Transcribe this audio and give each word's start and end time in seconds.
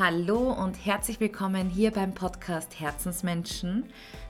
Hallo 0.00 0.50
und 0.52 0.86
herzlich 0.86 1.20
willkommen 1.20 1.68
hier 1.68 1.90
beim 1.90 2.14
Podcast 2.14 2.80
Herzensmenschen, 2.80 3.84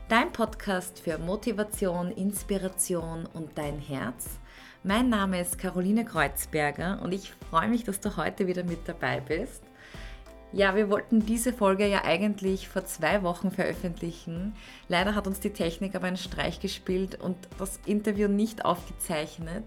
dein 0.08 0.32
Podcast 0.32 0.98
für 0.98 1.16
Motivation, 1.16 2.10
Inspiration 2.10 3.24
und 3.34 3.56
dein 3.56 3.78
Herz. 3.78 4.40
Mein 4.82 5.08
Name 5.10 5.40
ist 5.40 5.58
Caroline 5.58 6.04
Kreuzberger 6.04 7.00
und 7.04 7.12
ich 7.12 7.32
freue 7.50 7.68
mich, 7.68 7.84
dass 7.84 8.00
du 8.00 8.16
heute 8.16 8.48
wieder 8.48 8.64
mit 8.64 8.88
dabei 8.88 9.20
bist. 9.20 9.62
Ja, 10.52 10.74
wir 10.74 10.90
wollten 10.90 11.24
diese 11.24 11.52
Folge 11.52 11.86
ja 11.86 12.04
eigentlich 12.04 12.68
vor 12.68 12.84
zwei 12.84 13.22
Wochen 13.22 13.52
veröffentlichen. 13.52 14.56
Leider 14.88 15.14
hat 15.14 15.28
uns 15.28 15.38
die 15.38 15.52
Technik 15.52 15.94
aber 15.94 16.08
einen 16.08 16.16
Streich 16.16 16.58
gespielt 16.58 17.14
und 17.20 17.36
das 17.58 17.78
Interview 17.86 18.26
nicht 18.26 18.64
aufgezeichnet, 18.64 19.64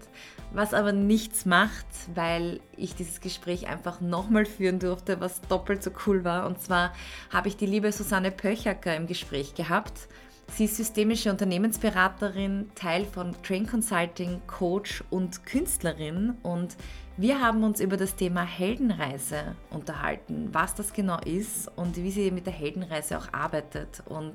was 0.52 0.74
aber 0.74 0.92
nichts 0.92 1.46
macht, 1.46 1.86
weil 2.14 2.60
ich 2.76 2.94
dieses 2.94 3.22
Gespräch 3.22 3.66
einfach 3.66 4.02
nochmal 4.02 4.44
führen 4.44 4.78
durfte, 4.78 5.20
was 5.20 5.40
doppelt 5.42 5.82
so 5.82 5.90
cool 6.06 6.22
war. 6.22 6.46
Und 6.46 6.60
zwar 6.60 6.92
habe 7.32 7.48
ich 7.48 7.56
die 7.56 7.66
liebe 7.66 7.90
Susanne 7.90 8.30
Pöchacker 8.30 8.94
im 8.94 9.06
Gespräch 9.06 9.54
gehabt. 9.54 10.08
Sie 10.52 10.66
ist 10.66 10.76
systemische 10.76 11.30
Unternehmensberaterin, 11.30 12.70
Teil 12.74 13.06
von 13.06 13.34
Train 13.42 13.66
Consulting, 13.66 14.42
Coach 14.46 15.02
und 15.08 15.46
Künstlerin 15.46 16.34
und 16.42 16.76
wir 17.16 17.40
haben 17.40 17.62
uns 17.62 17.80
über 17.80 17.96
das 17.96 18.16
Thema 18.16 18.42
Heldenreise 18.42 19.54
unterhalten, 19.70 20.48
was 20.52 20.74
das 20.74 20.92
genau 20.92 21.20
ist 21.20 21.68
und 21.76 21.96
wie 21.96 22.10
sie 22.10 22.32
mit 22.32 22.46
der 22.46 22.52
Heldenreise 22.52 23.16
auch 23.16 23.32
arbeitet. 23.32 24.02
Und 24.06 24.34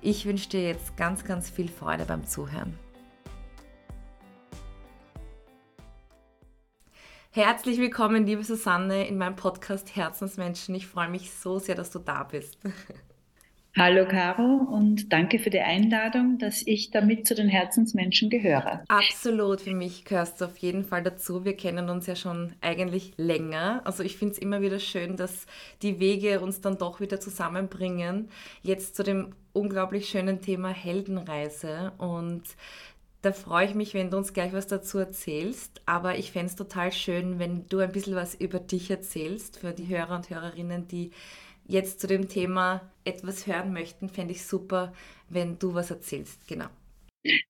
ich 0.00 0.24
wünsche 0.24 0.48
dir 0.48 0.62
jetzt 0.62 0.96
ganz, 0.96 1.24
ganz 1.24 1.50
viel 1.50 1.68
Freude 1.68 2.06
beim 2.06 2.26
Zuhören. 2.26 2.78
Herzlich 7.30 7.78
willkommen, 7.78 8.24
liebe 8.24 8.44
Susanne, 8.44 9.06
in 9.06 9.18
meinem 9.18 9.36
Podcast 9.36 9.94
Herzensmenschen. 9.94 10.74
Ich 10.74 10.86
freue 10.86 11.10
mich 11.10 11.30
so 11.32 11.58
sehr, 11.58 11.74
dass 11.74 11.90
du 11.90 11.98
da 11.98 12.22
bist. 12.22 12.58
Hallo 13.76 14.06
Caro 14.06 14.68
und 14.70 15.12
danke 15.12 15.40
für 15.40 15.50
die 15.50 15.58
Einladung, 15.58 16.38
dass 16.38 16.62
ich 16.64 16.92
damit 16.92 17.26
zu 17.26 17.34
den 17.34 17.48
Herzensmenschen 17.48 18.30
gehöre. 18.30 18.84
Absolut, 18.86 19.62
für 19.62 19.74
mich 19.74 20.04
gehörst 20.04 20.40
du 20.40 20.44
auf 20.44 20.58
jeden 20.58 20.84
Fall 20.84 21.02
dazu. 21.02 21.44
Wir 21.44 21.56
kennen 21.56 21.90
uns 21.90 22.06
ja 22.06 22.14
schon 22.14 22.52
eigentlich 22.60 23.14
länger. 23.16 23.82
Also 23.84 24.04
ich 24.04 24.16
finde 24.16 24.34
es 24.34 24.38
immer 24.38 24.62
wieder 24.62 24.78
schön, 24.78 25.16
dass 25.16 25.46
die 25.82 25.98
Wege 25.98 26.38
uns 26.38 26.60
dann 26.60 26.78
doch 26.78 27.00
wieder 27.00 27.18
zusammenbringen. 27.18 28.28
Jetzt 28.62 28.94
zu 28.94 29.02
dem 29.02 29.34
unglaublich 29.52 30.08
schönen 30.08 30.40
Thema 30.40 30.68
Heldenreise 30.68 31.94
und 31.98 32.42
da 33.22 33.32
freue 33.32 33.66
ich 33.66 33.74
mich, 33.74 33.94
wenn 33.94 34.10
du 34.10 34.18
uns 34.18 34.34
gleich 34.34 34.52
was 34.52 34.68
dazu 34.68 34.98
erzählst. 34.98 35.80
Aber 35.84 36.16
ich 36.16 36.30
fände 36.30 36.46
es 36.46 36.56
total 36.56 36.92
schön, 36.92 37.40
wenn 37.40 37.66
du 37.68 37.80
ein 37.80 37.90
bisschen 37.90 38.14
was 38.14 38.36
über 38.36 38.60
dich 38.60 38.88
erzählst 38.88 39.58
für 39.58 39.72
die 39.72 39.88
Hörer 39.88 40.14
und 40.14 40.30
Hörerinnen, 40.30 40.86
die 40.86 41.10
jetzt 41.66 42.00
zu 42.00 42.06
dem 42.06 42.28
Thema 42.28 42.82
etwas 43.04 43.46
hören 43.46 43.72
möchten, 43.72 44.08
fände 44.08 44.32
ich 44.32 44.44
super, 44.44 44.92
wenn 45.28 45.58
du 45.58 45.74
was 45.74 45.90
erzählst. 45.90 46.46
Genau. 46.48 46.66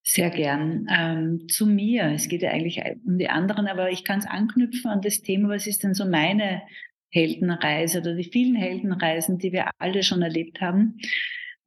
Sehr 0.05 0.31
gern. 0.31 0.87
Ähm, 0.97 1.49
zu 1.49 1.67
mir, 1.67 2.13
es 2.13 2.29
geht 2.29 2.43
ja 2.43 2.51
eigentlich 2.51 2.81
um 3.05 3.19
die 3.19 3.29
anderen, 3.29 3.67
aber 3.67 3.91
ich 3.91 4.05
kann 4.05 4.21
es 4.21 4.27
anknüpfen 4.27 4.91
an 4.91 5.01
das 5.01 5.21
Thema, 5.21 5.49
was 5.49 5.67
ist 5.67 5.83
denn 5.83 5.95
so 5.95 6.05
meine 6.05 6.63
Heldenreise 7.11 8.01
oder 8.01 8.15
die 8.15 8.25
vielen 8.25 8.55
Heldenreisen, 8.55 9.39
die 9.39 9.53
wir 9.53 9.71
alle 9.79 10.03
schon 10.03 10.23
erlebt 10.23 10.61
haben. 10.61 10.99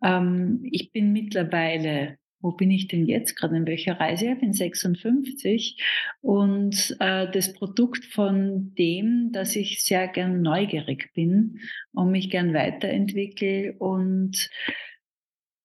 Ähm, 0.04 0.62
ich 0.72 0.92
bin 0.92 1.12
mittlerweile 1.12 2.18
wo 2.40 2.52
bin 2.52 2.72
ich 2.72 2.88
denn 2.88 3.06
jetzt 3.06 3.36
gerade, 3.36 3.58
in 3.58 3.66
welcher 3.66 4.00
Reise? 4.00 4.32
Ich 4.32 4.40
bin 4.40 4.54
56 4.54 5.82
und 6.22 6.96
äh, 7.00 7.30
das 7.32 7.54
Produkt 7.54 8.06
von 8.06 8.74
dem, 8.78 9.32
dass 9.32 9.56
ich 9.56 9.84
sehr 9.84 10.08
gern 10.08 10.42
neugierig 10.42 11.12
bin 11.14 11.60
und 11.94 12.12
mich 12.12 12.30
gern 12.30 12.54
weiterentwickle 12.54 13.74
und 13.80 14.50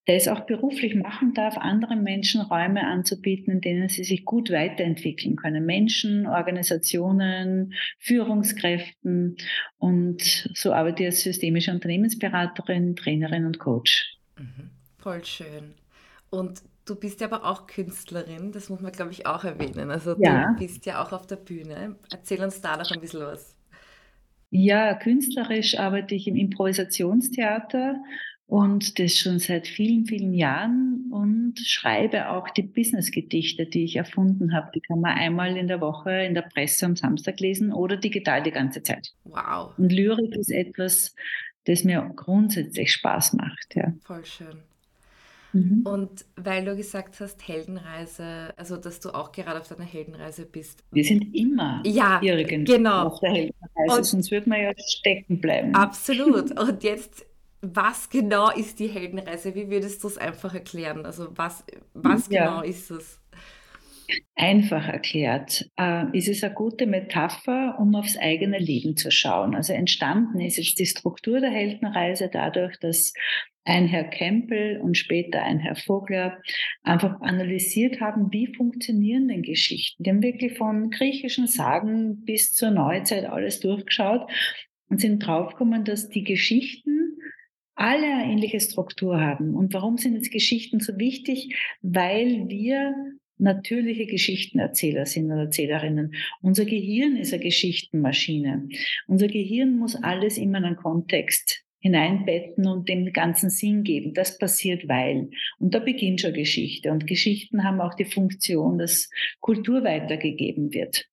das 0.06 0.26
auch 0.26 0.40
beruflich 0.40 0.96
machen 0.96 1.32
darf, 1.32 1.56
anderen 1.56 2.02
Menschen 2.02 2.40
Räume 2.40 2.86
anzubieten, 2.86 3.52
in 3.52 3.61
denen 3.61 3.88
sie 3.88 4.02
sich 4.02 4.24
gut 4.24 4.50
weiterentwickeln 4.50 5.36
können. 5.36 5.64
Menschen, 5.64 6.27
Organisationen, 6.27 7.74
Führungskräften. 7.98 9.36
Und 9.78 10.50
so 10.55 10.72
arbeite 10.72 11.05
ich 11.05 11.06
als 11.11 11.22
systemische 11.22 11.70
Unternehmensberaterin, 11.70 12.96
Trainerin 12.96 13.46
und 13.46 13.61
Coach. 13.61 14.16
Mhm. 14.36 14.70
Voll 14.98 15.24
schön. 15.24 15.74
Und 16.32 16.62
du 16.86 16.94
bist 16.96 17.20
ja 17.20 17.26
aber 17.26 17.44
auch 17.44 17.66
Künstlerin, 17.66 18.52
das 18.52 18.70
muss 18.70 18.80
man, 18.80 18.90
glaube 18.90 19.12
ich, 19.12 19.26
auch 19.26 19.44
erwähnen. 19.44 19.90
Also 19.90 20.16
ja. 20.18 20.52
du 20.52 20.58
bist 20.58 20.86
ja 20.86 21.04
auch 21.04 21.12
auf 21.12 21.26
der 21.26 21.36
Bühne. 21.36 21.96
Erzähl 22.10 22.42
uns 22.42 22.60
da 22.62 22.78
noch 22.78 22.90
ein 22.90 23.00
bisschen 23.00 23.20
was. 23.20 23.54
Ja, 24.48 24.94
künstlerisch 24.94 25.78
arbeite 25.78 26.14
ich 26.14 26.26
im 26.26 26.36
Improvisationstheater 26.36 27.96
und 28.46 28.98
das 28.98 29.16
schon 29.16 29.38
seit 29.38 29.66
vielen, 29.68 30.06
vielen 30.06 30.32
Jahren 30.32 31.10
und 31.10 31.58
schreibe 31.58 32.30
auch 32.30 32.48
die 32.48 32.62
Business-Gedichte, 32.62 33.66
die 33.66 33.84
ich 33.84 33.96
erfunden 33.96 34.54
habe. 34.54 34.70
Die 34.74 34.80
kann 34.80 35.00
man 35.00 35.16
einmal 35.16 35.56
in 35.58 35.68
der 35.68 35.82
Woche 35.82 36.12
in 36.22 36.34
der 36.34 36.42
Presse 36.42 36.86
am 36.86 36.96
Samstag 36.96 37.40
lesen 37.40 37.72
oder 37.72 37.98
digital 37.98 38.42
die 38.42 38.50
ganze 38.50 38.82
Zeit. 38.82 39.12
Wow. 39.24 39.76
Und 39.76 39.92
Lyrik 39.92 40.34
ist 40.36 40.50
etwas, 40.50 41.14
das 41.64 41.84
mir 41.84 42.10
grundsätzlich 42.16 42.92
Spaß 42.92 43.34
macht. 43.34 43.74
Ja. 43.74 43.92
Voll 44.04 44.24
schön. 44.24 44.71
Mhm. 45.52 45.83
Und 45.85 46.24
weil 46.36 46.64
du 46.64 46.77
gesagt 46.77 47.20
hast, 47.20 47.46
Heldenreise, 47.46 48.55
also 48.57 48.77
dass 48.77 49.01
du 49.01 49.11
auch 49.11 49.33
gerade 49.33 49.61
auf 49.61 49.68
deiner 49.68 49.85
Heldenreise 49.85 50.46
bist. 50.46 50.83
Wir 50.90 51.05
sind 51.05 51.35
immer 51.35 51.83
ja, 51.85 52.20
irgendwo 52.23 52.73
genau. 52.73 53.07
auf 53.07 53.20
der 53.20 53.30
Heldenreise, 53.30 53.96
und 53.96 54.05
sonst 54.05 54.30
würde 54.30 54.48
man 54.48 54.62
ja 54.62 54.73
stecken 54.79 55.41
bleiben. 55.41 55.74
Absolut. 55.74 56.58
Und 56.58 56.83
jetzt, 56.83 57.27
was 57.61 58.08
genau 58.08 58.51
ist 58.51 58.79
die 58.79 58.89
Heldenreise? 58.89 59.55
Wie 59.55 59.70
würdest 59.70 60.02
du 60.02 60.08
es 60.08 60.18
einfach 60.18 60.55
erklären? 60.55 61.05
Also 61.05 61.29
was, 61.36 61.64
was 61.95 62.29
ja. 62.29 62.45
genau 62.45 62.62
ist 62.62 62.91
es? 62.91 63.21
Einfach 64.35 64.89
erklärt, 64.89 65.70
äh, 65.79 66.05
ist 66.17 66.29
es 66.29 66.42
eine 66.42 66.55
gute 66.55 66.86
Metapher, 66.86 67.77
um 67.79 67.95
aufs 67.95 68.17
eigene 68.17 68.58
Leben 68.58 68.96
zu 68.96 69.11
schauen. 69.11 69.55
Also 69.55 69.73
entstanden 69.73 70.40
ist 70.40 70.57
jetzt 70.57 70.79
die 70.79 70.86
Struktur 70.86 71.40
der 71.40 71.51
Heldenreise 71.51 72.29
dadurch, 72.33 72.79
dass 72.79 73.12
ein 73.64 73.86
Herr 73.86 74.05
Campbell 74.05 74.80
und 74.80 74.96
später 74.96 75.42
ein 75.42 75.61
Herr 75.61 75.77
Vogler 75.77 76.41
einfach 76.83 77.20
analysiert 77.20 78.01
haben, 78.01 78.33
wie 78.33 78.52
funktionieren 78.55 79.29
denn 79.29 79.42
Geschichten. 79.42 80.02
Die 80.02 80.11
haben 80.11 80.23
wirklich 80.23 80.58
von 80.58 80.91
griechischen 80.91 81.46
Sagen 81.46 82.24
bis 82.24 82.52
zur 82.52 82.70
Neuzeit 82.70 83.24
alles 83.27 83.61
durchgeschaut 83.61 84.29
und 84.89 85.01
sind 85.01 85.20
draufgekommen, 85.20 85.85
dass 85.85 86.08
die 86.08 86.24
Geschichten 86.24 87.18
alle 87.74 88.07
eine 88.07 88.33
ähnliche 88.33 88.61
Struktur 88.61 89.20
haben. 89.20 89.55
Und 89.55 89.73
warum 89.73 89.96
sind 89.96 90.14
jetzt 90.14 90.33
Geschichten 90.33 90.80
so 90.80 90.98
wichtig? 90.98 91.57
Weil 91.80 92.48
wir 92.48 92.95
natürliche 93.42 94.07
Geschichtenerzähler 94.07 95.05
sind 95.05 95.27
oder 95.27 95.42
Erzählerinnen. 95.42 96.14
Unser 96.41 96.64
Gehirn 96.64 97.17
ist 97.17 97.35
eine 97.35 97.42
Geschichtenmaschine. 97.42 98.69
Unser 99.07 99.27
Gehirn 99.27 99.77
muss 99.77 99.97
alles 99.97 100.39
immer 100.39 100.58
in 100.58 100.64
einen 100.64 100.77
Kontext 100.77 101.64
hineinbetten 101.80 102.67
und 102.69 102.89
dem 102.89 103.13
ganzen 103.13 103.51
Sinn 103.51 103.83
geben. 103.83 104.14
Das 104.14 104.39
passiert 104.39 104.89
weil. 104.89 105.30
Und 105.58 105.75
da 105.75 105.80
beginnt 105.80 106.20
schon 106.20 106.33
Geschichte. 106.33 106.92
Und 106.92 107.08
Geschichten 107.08 107.64
haben 107.64 107.80
auch 107.80 107.95
die 107.95 108.05
Funktion, 108.05 108.79
dass 108.79 109.11
Kultur 109.41 109.83
weitergegeben 109.83 110.73
wird. 110.73 111.09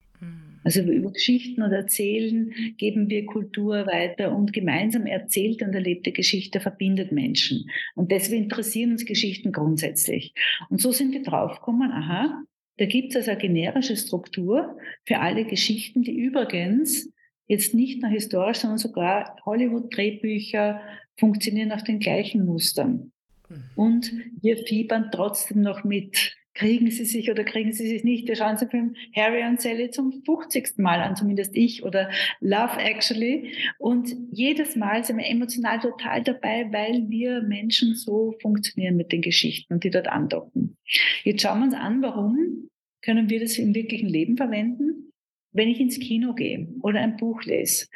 Also 0.69 0.81
über 0.81 1.12
Geschichten 1.12 1.63
und 1.63 1.72
Erzählen 1.72 2.53
geben 2.78 3.09
wir 3.09 3.25
Kultur 3.25 3.88
weiter 3.88 4.35
und 4.35 4.53
gemeinsam 4.53 5.07
erzählte 5.07 5.66
und 5.66 5.74
erlebte 5.74 6.12
Geschichte 6.12 6.59
verbindet 6.59 7.12
Menschen. 7.12 7.72
Und 7.96 8.12
deswegen 8.12 8.44
interessieren 8.44 8.91
uns 8.91 9.03
Geschichten 9.06 9.52
grundsätzlich. 9.52 10.35
Und 10.69 10.80
so 10.80 10.91
sind 10.91 11.12
wir 11.12 11.24
draufgekommen, 11.24 11.91
aha, 11.91 12.44
da 12.78 12.85
gibt 12.85 13.16
es 13.16 13.16
also 13.16 13.31
eine 13.31 13.40
generische 13.40 13.97
Struktur 13.97 14.78
für 15.06 15.18
alle 15.18 15.46
Geschichten, 15.46 16.03
die 16.03 16.16
übrigens 16.16 17.12
jetzt 17.47 17.74
nicht 17.74 18.03
nur 18.03 18.12
historisch, 18.12 18.59
sondern 18.59 18.78
sogar 18.78 19.38
Hollywood-Drehbücher 19.47 20.81
funktionieren 21.18 21.69
nach 21.69 21.81
den 21.81 21.98
gleichen 21.98 22.45
Mustern. 22.45 23.12
Mhm. 23.50 23.63
Und 23.75 24.13
wir 24.39 24.57
fiebern 24.57 25.10
trotzdem 25.12 25.62
noch 25.62 25.83
mit. 25.83 26.36
Kriegen 26.54 26.90
Sie 26.92 27.06
sich 27.06 27.30
oder 27.31 27.44
kriegen 27.44 27.72
Sie 27.72 27.88
sich 27.88 28.04
nicht? 28.04 28.28
Wir 28.28 28.36
schauen 28.36 28.51
uns 28.51 28.60
den 28.60 28.69
Film 28.69 28.96
Harry 29.16 29.44
und 29.48 29.62
Sally 29.62 29.92
zum 29.92 30.24
50. 30.25 30.78
Mal 30.78 31.00
an, 31.00 31.16
zumindest 31.16 31.56
ich, 31.56 31.84
oder 31.84 32.10
Love 32.40 32.78
Actually. 32.80 33.54
Und 33.78 34.16
jedes 34.31 34.75
Mal 34.75 35.04
sind 35.04 35.18
wir 35.18 35.28
emotional 35.28 35.80
total 35.80 36.24
dabei, 36.24 36.68
weil 36.72 37.10
wir 37.10 37.42
Menschen 37.42 37.96
so 37.96 38.36
funktionieren 38.42 38.98
mit 38.98 39.12
den 39.12 39.22
Geschichten 39.22 39.74
und 39.74 39.84
die 39.84 39.92
dort 39.92 40.07
andocken. 40.07 40.78
Jetzt 41.24 41.42
schauen 41.42 41.60
wir 41.60 41.66
uns 41.66 41.75
an, 41.75 42.01
warum 42.01 42.69
können 43.01 43.30
wir 43.30 43.40
das 43.40 43.57
im 43.57 43.74
wirklichen 43.74 44.10
Leben 44.10 44.36
verwenden? 44.36 45.10
wenn 45.51 45.69
ich 45.69 45.80
ins 45.80 46.00
Kino 46.00 46.34
gehe 46.34 46.68
oder 46.81 47.00
ein 47.00 47.18
Buch 47.18 47.44
lese 47.44 47.88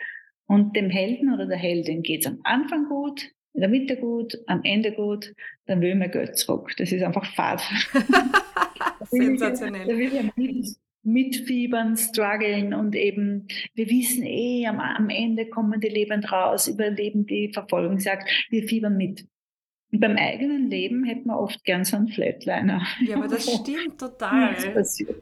und 0.47 0.75
dem 0.75 0.89
Helden 0.89 1.33
oder 1.33 1.45
der 1.45 1.57
Heldin 1.57 2.01
geht 2.01 2.21
es 2.21 2.27
am 2.27 2.39
Anfang 2.43 2.85
gut, 2.87 3.29
in 3.53 3.61
der 3.61 3.69
Mitte 3.69 3.97
gut, 3.97 4.37
am 4.47 4.61
Ende 4.63 4.91
gut, 4.91 5.33
dann 5.65 5.81
will 5.81 5.95
mein 5.95 6.11
Geld 6.11 6.37
zurück. 6.37 6.73
Das 6.77 6.91
ist 6.91 7.03
einfach 7.03 7.25
Fahrt. 7.33 7.61
Sensationell. 9.09 9.87
Da 9.87 9.97
will 9.97 10.31
liebsten, 10.35 10.81
mitfiebern, 11.03 11.97
strugglen 11.97 12.73
und 12.73 12.95
eben, 12.95 13.47
wir 13.75 13.89
wissen 13.89 14.23
eh, 14.23 14.65
am, 14.67 14.79
am 14.79 15.09
Ende 15.09 15.47
kommen 15.47 15.79
die 15.81 15.89
lebend 15.89 16.31
raus, 16.31 16.67
überleben 16.67 17.25
die 17.25 17.51
Verfolgungsjagd, 17.53 18.29
wir 18.49 18.67
fiebern 18.67 18.95
mit. 18.95 19.25
Beim 19.95 20.17
eigenen 20.17 20.71
Leben 20.71 21.03
hätte 21.03 21.27
man 21.27 21.37
oft 21.37 21.63
gern 21.63 21.85
so 21.85 21.97
einen 21.97 22.07
Flatliner. 22.07 22.81
Ja, 23.05 23.17
aber 23.17 23.27
das 23.27 23.43
stimmt 23.61 23.99
total. 23.99 24.55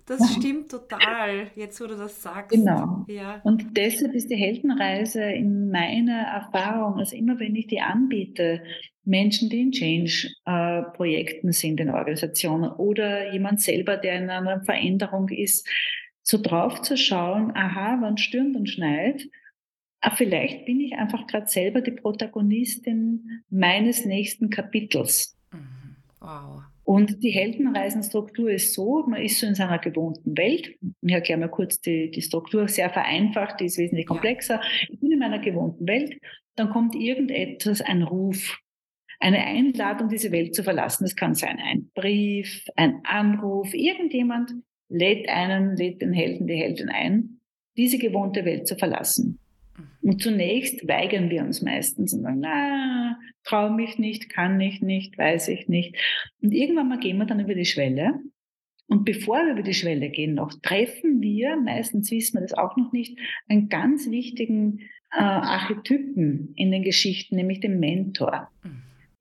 Das 0.05 0.33
stimmt 0.33 0.71
total, 0.71 1.47
jetzt 1.55 1.81
wo 1.81 1.87
du 1.87 1.97
das 1.97 2.21
sagst. 2.21 2.51
Genau. 2.51 3.05
Ja. 3.07 3.41
Und 3.43 3.75
deshalb 3.75 4.13
ist 4.13 4.29
die 4.29 4.37
Heldenreise 4.37 5.23
in 5.23 5.69
meiner 5.69 6.21
Erfahrung, 6.21 6.99
also 6.99 7.15
immer 7.15 7.37
wenn 7.39 7.55
ich 7.55 7.67
die 7.67 7.81
anbiete, 7.81 8.61
Menschen, 9.03 9.49
die 9.49 9.61
in 9.61 9.71
Change-Projekten 9.71 11.51
sind 11.51 11.79
in 11.79 11.89
Organisationen 11.89 12.71
oder 12.71 13.33
jemand 13.33 13.61
selber, 13.61 13.97
der 13.97 14.21
in 14.21 14.29
einer 14.29 14.63
Veränderung 14.63 15.27
ist, 15.29 15.67
so 16.23 16.39
drauf 16.41 16.81
zu 16.81 16.97
schauen, 16.97 17.51
aha, 17.55 17.97
wann 17.99 18.17
stürmt 18.17 18.55
und 18.55 18.69
schneit, 18.69 19.23
ah, 20.01 20.15
vielleicht 20.15 20.65
bin 20.65 20.79
ich 20.79 20.93
einfach 20.93 21.27
gerade 21.27 21.47
selber 21.47 21.81
die 21.81 21.91
Protagonistin 21.91 23.43
meines 23.49 24.05
nächsten 24.05 24.49
Kapitels. 24.49 25.37
Mhm. 25.51 25.95
Wow. 26.19 26.63
Und 26.83 27.23
die 27.23 27.29
Heldenreisenstruktur 27.29 28.51
ist 28.51 28.73
so, 28.73 29.05
man 29.07 29.21
ist 29.21 29.39
so 29.39 29.47
in 29.47 29.55
seiner 29.55 29.79
gewohnten 29.79 30.37
Welt. 30.37 30.75
Ich 31.01 31.13
erkläre 31.13 31.39
mal 31.39 31.49
kurz 31.49 31.79
die, 31.79 32.11
die 32.11 32.21
Struktur, 32.21 32.67
sehr 32.67 32.89
vereinfacht, 32.89 33.59
die 33.59 33.65
ist 33.65 33.77
wesentlich 33.77 34.07
komplexer. 34.07 34.59
Ich 34.89 34.99
bin 34.99 35.11
in 35.11 35.19
meiner 35.19 35.39
gewohnten 35.39 35.87
Welt, 35.87 36.17
dann 36.55 36.69
kommt 36.69 36.95
irgendetwas, 36.95 37.81
ein 37.81 38.03
Ruf, 38.03 38.59
eine 39.19 39.45
Einladung, 39.45 40.09
diese 40.09 40.31
Welt 40.31 40.55
zu 40.55 40.63
verlassen. 40.63 41.03
Das 41.03 41.15
kann 41.15 41.35
sein 41.35 41.59
ein 41.63 41.91
Brief, 41.93 42.65
ein 42.75 43.01
Anruf, 43.03 43.73
irgendjemand 43.73 44.51
lädt 44.89 45.29
einen, 45.29 45.77
lädt 45.77 46.01
den 46.01 46.11
Helden, 46.11 46.47
die 46.47 46.55
Heldin 46.55 46.89
ein, 46.89 47.39
diese 47.77 47.99
gewohnte 47.99 48.43
Welt 48.43 48.67
zu 48.67 48.75
verlassen. 48.75 49.39
Und 50.01 50.21
zunächst 50.21 50.87
weigern 50.87 51.29
wir 51.29 51.41
uns 51.41 51.61
meistens 51.61 52.13
und 52.13 52.23
sagen, 52.23 52.39
na, 52.39 53.19
traue 53.43 53.71
mich 53.71 53.99
nicht, 53.99 54.29
kann 54.29 54.59
ich 54.59 54.81
nicht, 54.81 55.17
weiß 55.17 55.47
ich 55.49 55.67
nicht. 55.67 55.95
Und 56.41 56.53
irgendwann 56.53 56.89
mal 56.89 56.99
gehen 56.99 57.17
wir 57.17 57.25
dann 57.25 57.39
über 57.39 57.53
die 57.53 57.65
Schwelle. 57.65 58.19
Und 58.87 59.05
bevor 59.05 59.37
wir 59.45 59.53
über 59.53 59.61
die 59.61 59.73
Schwelle 59.73 60.09
gehen 60.09 60.33
noch, 60.33 60.53
treffen 60.61 61.21
wir, 61.21 61.55
meistens 61.55 62.11
wissen 62.11 62.37
wir 62.37 62.41
das 62.41 62.53
auch 62.53 62.75
noch 62.77 62.91
nicht, 62.91 63.17
einen 63.47 63.69
ganz 63.69 64.09
wichtigen 64.09 64.79
äh, 65.13 65.21
Archetypen 65.21 66.53
in 66.55 66.71
den 66.71 66.83
Geschichten, 66.83 67.35
nämlich 67.35 67.59
den 67.59 67.79
Mentor, 67.79 68.49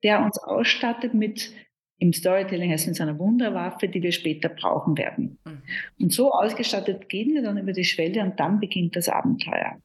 der 0.03 0.23
uns 0.25 0.37
ausstattet 0.39 1.13
mit 1.13 1.53
im 1.99 2.13
Storytelling 2.13 2.71
heißt 2.71 2.87
es 2.87 2.99
mit 2.99 3.07
einer 3.07 3.19
Wunderwaffe, 3.19 3.87
die 3.87 4.01
wir 4.01 4.11
später 4.11 4.49
brauchen 4.49 4.97
werden. 4.97 5.37
Mhm. 5.45 5.61
Und 5.99 6.11
so 6.11 6.31
ausgestattet 6.31 7.09
gehen 7.09 7.35
wir 7.35 7.43
dann 7.43 7.59
über 7.59 7.73
die 7.73 7.83
Schwelle 7.83 8.23
und 8.23 8.39
dann 8.39 8.59
beginnt 8.59 8.95
das 8.95 9.07
Abenteuer 9.07 9.79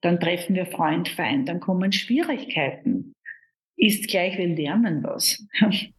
dann 0.00 0.20
treffen 0.20 0.54
wir 0.54 0.66
Freund, 0.66 1.08
Feind, 1.08 1.48
dann 1.48 1.60
kommen 1.60 1.92
Schwierigkeiten. 1.92 3.14
Ist 3.76 4.08
gleich, 4.08 4.36
wir 4.36 4.48
lernen 4.48 5.02
was. 5.02 5.46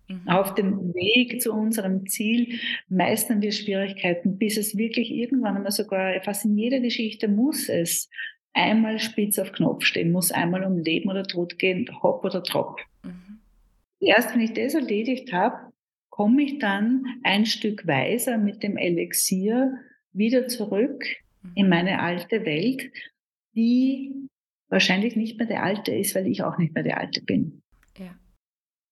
Mhm. 0.07 0.27
Auf 0.27 0.53
dem 0.55 0.93
Weg 0.93 1.41
zu 1.41 1.51
unserem 1.53 2.05
Ziel 2.05 2.59
meistern 2.89 3.41
wir 3.41 3.51
Schwierigkeiten, 3.51 4.37
bis 4.37 4.57
es 4.57 4.77
wirklich 4.77 5.11
irgendwann 5.11 5.55
einmal 5.55 5.71
sogar, 5.71 6.21
fast 6.21 6.45
in 6.45 6.57
jeder 6.57 6.79
Geschichte 6.79 7.27
muss 7.27 7.69
es 7.69 8.09
einmal 8.53 8.99
spitz 8.99 9.39
auf 9.39 9.51
Knopf 9.51 9.85
stehen, 9.85 10.11
muss 10.11 10.31
einmal 10.31 10.63
um 10.63 10.77
Leben 10.77 11.09
oder 11.09 11.23
Tod 11.23 11.57
gehen, 11.57 11.89
hopp 12.03 12.23
oder 12.25 12.43
trop. 12.43 12.79
Mhm. 13.03 13.39
Erst 13.99 14.33
wenn 14.33 14.41
ich 14.41 14.53
das 14.53 14.73
erledigt 14.73 15.31
habe, 15.31 15.71
komme 16.09 16.43
ich 16.43 16.59
dann 16.59 17.05
ein 17.23 17.45
Stück 17.45 17.87
weiser 17.87 18.37
mit 18.37 18.63
dem 18.63 18.77
Elixier 18.77 19.73
wieder 20.11 20.47
zurück 20.47 21.03
mhm. 21.41 21.51
in 21.55 21.69
meine 21.69 22.01
alte 22.01 22.45
Welt 22.45 22.91
die 23.55 24.29
wahrscheinlich 24.69 25.15
nicht 25.15 25.37
mehr 25.37 25.47
der 25.47 25.63
Alte 25.63 25.93
ist, 25.93 26.15
weil 26.15 26.27
ich 26.27 26.43
auch 26.43 26.57
nicht 26.57 26.73
mehr 26.73 26.83
der 26.83 26.99
Alte 26.99 27.21
bin. 27.21 27.61
Ja. 27.97 28.15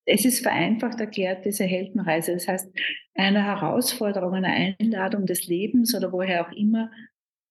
Es 0.05 0.25
ist 0.25 0.41
vereinfacht 0.41 0.99
erklärt, 0.99 1.45
diese 1.45 1.63
Heldenreise. 1.63 2.33
Das 2.33 2.47
heißt, 2.47 2.69
einer 3.15 3.45
Herausforderung, 3.45 4.33
einer 4.33 4.75
Einladung 4.79 5.25
des 5.25 5.47
Lebens 5.47 5.95
oder 5.95 6.11
woher 6.11 6.45
auch 6.45 6.51
immer 6.51 6.91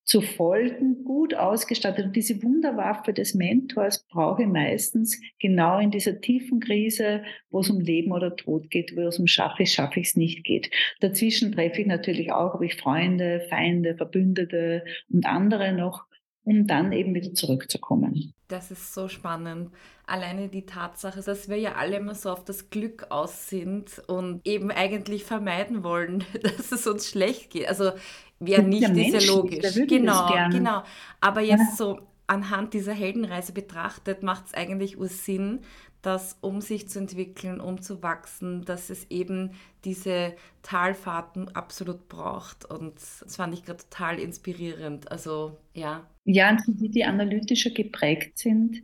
zu 0.08 0.22
folgen, 0.22 1.04
gut 1.04 1.34
ausgestattet. 1.34 2.06
Und 2.06 2.16
diese 2.16 2.42
Wunderwaffe 2.42 3.12
des 3.12 3.34
Mentors 3.34 4.06
brauche 4.08 4.42
ich 4.42 4.48
meistens 4.48 5.20
genau 5.38 5.78
in 5.78 5.90
dieser 5.90 6.20
tiefen 6.22 6.60
Krise, 6.60 7.22
wo 7.50 7.60
es 7.60 7.68
um 7.68 7.78
Leben 7.78 8.12
oder 8.12 8.34
Tod 8.34 8.70
geht, 8.70 8.96
wo 8.96 9.02
es 9.02 9.18
um 9.18 9.26
schaffe 9.26 9.64
ich, 9.64 9.72
schaffe 9.72 10.00
ich 10.00 10.08
es 10.08 10.16
nicht 10.16 10.44
geht. 10.44 10.70
Dazwischen 11.00 11.52
treffe 11.52 11.82
ich 11.82 11.86
natürlich 11.86 12.32
auch, 12.32 12.54
ob 12.54 12.62
ich 12.62 12.76
Freunde, 12.76 13.46
Feinde, 13.50 13.96
Verbündete 13.96 14.82
und 15.12 15.26
andere 15.26 15.72
noch 15.72 16.07
um 16.48 16.66
dann 16.66 16.92
eben 16.92 17.14
wieder 17.14 17.34
zurückzukommen. 17.34 18.32
Das 18.48 18.70
ist 18.70 18.94
so 18.94 19.08
spannend. 19.08 19.70
Alleine 20.06 20.48
die 20.48 20.64
Tatsache, 20.64 21.20
dass 21.20 21.50
wir 21.50 21.58
ja 21.58 21.74
alle 21.74 21.98
immer 21.98 22.14
so 22.14 22.30
auf 22.30 22.44
das 22.44 22.70
Glück 22.70 23.06
aus 23.10 23.48
sind 23.48 24.02
und 24.06 24.40
eben 24.46 24.70
eigentlich 24.70 25.24
vermeiden 25.24 25.84
wollen, 25.84 26.24
dass 26.42 26.72
es 26.72 26.86
uns 26.86 27.08
schlecht 27.08 27.50
geht. 27.50 27.68
Also 27.68 27.92
wer 28.40 28.62
nicht, 28.62 28.84
ist 28.84 28.94
Mensch 28.94 29.26
ja 29.26 29.32
logisch. 29.34 29.74
Genau, 29.86 30.28
genau. 30.50 30.82
Aber 31.20 31.42
jetzt 31.42 31.70
ja. 31.70 31.76
so 31.76 31.98
anhand 32.26 32.74
dieser 32.74 32.92
Heldenreise 32.92 33.52
betrachtet, 33.52 34.22
macht 34.22 34.46
es 34.46 34.54
eigentlich 34.54 34.96
Sinn, 35.24 35.60
dass 36.02 36.38
um 36.40 36.60
sich 36.60 36.88
zu 36.88 37.00
entwickeln, 37.00 37.60
um 37.60 37.82
zu 37.82 38.02
wachsen, 38.02 38.64
dass 38.64 38.90
es 38.90 39.10
eben 39.10 39.52
diese 39.84 40.34
Talfahrten 40.62 41.48
absolut 41.54 42.08
braucht. 42.08 42.64
Und 42.64 42.94
das 42.96 43.36
fand 43.36 43.54
ich 43.54 43.64
gerade 43.64 43.82
total 43.88 44.18
inspirierend. 44.18 45.10
Also 45.10 45.58
ja. 45.74 46.06
Ja, 46.24 46.50
und 46.50 46.62
die, 46.80 46.90
die 46.90 47.04
analytischer 47.04 47.70
geprägt 47.70 48.38
sind, 48.38 48.82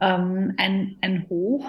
ähm, 0.00 0.54
ein, 0.56 0.96
ein 1.00 1.28
Hoch 1.28 1.66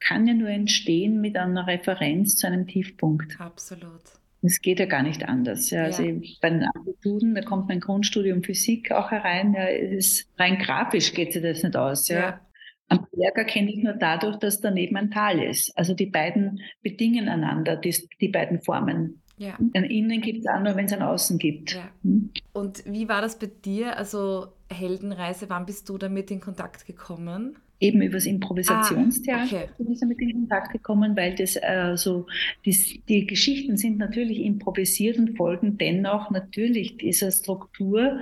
kann 0.00 0.26
ja 0.26 0.34
nur 0.34 0.48
entstehen 0.48 1.20
mit 1.20 1.36
einer 1.36 1.66
Referenz 1.66 2.36
zu 2.36 2.46
einem 2.46 2.66
Tiefpunkt. 2.66 3.40
Absolut. 3.40 4.02
Es 4.42 4.60
geht 4.60 4.78
ja 4.78 4.86
gar 4.86 5.02
nicht 5.02 5.24
anders. 5.24 5.70
Ja, 5.70 5.84
also 5.84 6.04
bei 6.40 6.50
den 6.50 6.64
Amplituden, 6.64 7.34
da 7.34 7.42
kommt 7.42 7.68
mein 7.68 7.80
Grundstudium 7.80 8.42
Physik 8.42 8.92
auch 8.92 9.10
herein. 9.10 9.54
Ja, 9.54 9.66
es 9.66 10.06
ist 10.06 10.28
rein 10.38 10.58
grafisch 10.58 11.12
geht 11.14 11.32
sich 11.32 11.42
das 11.42 11.62
nicht 11.62 11.76
aus. 11.76 12.08
Ja. 12.08 12.40
Am 12.88 13.06
Berg 13.12 13.36
erkenne 13.36 13.70
ich 13.70 13.82
nur 13.82 13.94
dadurch, 13.94 14.36
dass 14.36 14.60
daneben 14.60 14.96
ein 14.96 15.10
Tal 15.10 15.42
ist. 15.42 15.76
Also 15.76 15.94
die 15.94 16.06
beiden 16.06 16.60
bedingen 16.82 17.28
einander, 17.28 17.76
die, 17.76 17.94
die 18.20 18.28
beiden 18.28 18.60
Formen. 18.60 19.22
Ja. 19.38 19.58
Ein 19.74 19.84
Innen 19.84 20.20
gibt 20.22 20.40
es 20.40 20.46
auch 20.46 20.60
nur, 20.60 20.76
wenn 20.76 20.86
es 20.86 20.92
ein 20.92 21.02
Außen 21.02 21.38
gibt. 21.38 21.74
Ja. 21.74 21.90
Hm? 22.02 22.30
Und 22.52 22.82
wie 22.86 23.08
war 23.08 23.20
das 23.20 23.38
bei 23.38 23.48
dir? 23.64 23.96
Also 23.98 24.46
Heldenreise, 24.70 25.48
wann 25.50 25.66
bist 25.66 25.88
du 25.88 25.98
damit 25.98 26.30
in 26.30 26.40
Kontakt 26.40 26.86
gekommen? 26.86 27.56
Eben 27.78 28.00
über 28.00 28.14
das 28.14 28.24
Improvisationstheater 28.24 29.58
ah, 29.58 29.64
okay. 29.64 29.68
bin 29.76 29.92
ich 29.92 30.00
damit 30.00 30.18
in 30.18 30.32
Kontakt 30.32 30.72
gekommen, 30.72 31.14
weil 31.14 31.34
das 31.34 31.56
äh, 31.56 31.92
so 31.96 32.26
die, 32.64 33.02
die 33.06 33.26
Geschichten 33.26 33.76
sind 33.76 33.98
natürlich 33.98 34.40
improvisiert 34.40 35.18
und 35.18 35.36
folgen 35.36 35.76
dennoch 35.76 36.30
natürlich 36.30 36.96
dieser 36.96 37.30
Struktur 37.30 38.18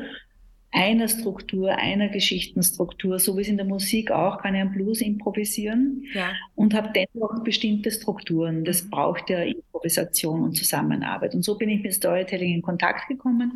einer 0.74 1.06
Struktur, 1.06 1.70
einer 1.70 2.08
Geschichtenstruktur, 2.08 3.20
so 3.20 3.36
wie 3.36 3.42
es 3.42 3.48
in 3.48 3.56
der 3.56 3.64
Musik 3.66 4.10
auch, 4.10 4.38
kann 4.42 4.56
ich 4.56 4.60
einen 4.60 4.72
Blues 4.72 5.00
improvisieren 5.00 6.02
ja. 6.12 6.32
und 6.56 6.74
habe 6.74 6.90
dennoch 6.92 7.44
bestimmte 7.44 7.92
Strukturen. 7.92 8.64
Das 8.64 8.84
mhm. 8.84 8.90
braucht 8.90 9.30
ja 9.30 9.38
Improvisation 9.42 10.42
und 10.42 10.56
Zusammenarbeit. 10.56 11.34
Und 11.34 11.44
so 11.44 11.56
bin 11.56 11.68
ich 11.68 11.82
mit 11.82 11.94
Storytelling 11.94 12.54
in 12.54 12.62
Kontakt 12.62 13.06
gekommen 13.06 13.52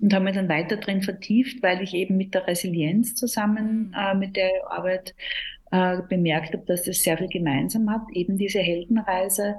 und 0.00 0.14
habe 0.14 0.24
mich 0.24 0.34
dann 0.34 0.48
weiter 0.48 0.78
drin 0.78 1.02
vertieft, 1.02 1.62
weil 1.62 1.82
ich 1.82 1.92
eben 1.92 2.16
mit 2.16 2.32
der 2.32 2.46
Resilienz 2.46 3.14
zusammen, 3.14 3.88
mhm. 3.88 3.94
äh, 3.94 4.14
mit 4.14 4.36
der 4.36 4.50
Arbeit 4.70 5.14
äh, 5.70 5.98
bemerkt 6.08 6.54
habe, 6.54 6.64
dass 6.66 6.84
das 6.84 7.02
sehr 7.02 7.18
viel 7.18 7.28
gemeinsam 7.28 7.90
hat, 7.90 8.02
eben 8.14 8.38
diese 8.38 8.60
Heldenreise. 8.60 9.56